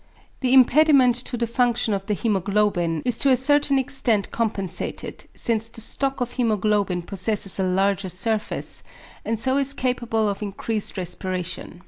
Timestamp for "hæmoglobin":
2.15-3.03, 6.37-7.05